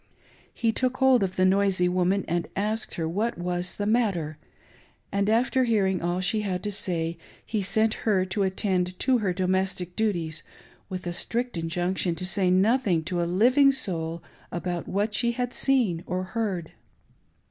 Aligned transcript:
He 0.51 0.71
took 0.71 0.97
hold 0.97 1.21
of 1.21 1.35
the 1.35 1.45
noisy 1.45 1.87
woman 1.87 2.25
and 2.27 2.47
asked 2.55 2.95
her 2.95 3.07
what 3.07 3.37
was 3.37 3.75
the 3.75 3.85
matter, 3.85 4.39
and 5.11 5.29
after 5.29 5.63
hearing 5.65 6.01
all 6.01 6.21
she 6.21 6.41
had 6.41 6.63
to 6.63 6.71
say 6.71 7.19
he 7.45 7.61
sent 7.61 7.93
her 8.01 8.25
to 8.25 8.41
attend 8.41 8.97
to 8.97 9.19
her 9.19 9.31
domestic 9.31 9.95
duties, 9.95 10.41
with 10.89 11.05
a 11.05 11.13
strict 11.13 11.55
injunction 11.55 12.15
to 12.15 12.25
say 12.25 12.49
nothing 12.49 13.03
to 13.03 13.21
a 13.21 13.25
living 13.29 13.71
soul 13.71 14.23
about 14.51 14.87
what 14.87 15.13
she 15.13 15.33
had 15.33 15.53
seen 15.53 16.03
or 16.07 16.23
heard. 16.23 16.71